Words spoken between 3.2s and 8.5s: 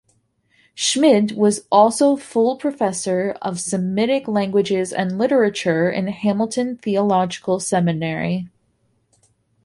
of Semitic Languages and Literature in Hamilton Theological Seminary.